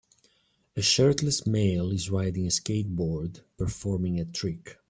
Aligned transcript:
A 0.75 0.81
shirtless 0.81 1.45
male 1.45 1.91
is 1.91 2.09
riding 2.09 2.47
a 2.47 2.49
skateboard, 2.49 3.41
performing 3.55 4.19
a 4.19 4.25
trick. 4.25 4.79